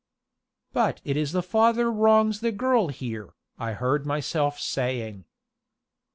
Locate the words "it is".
1.05-1.31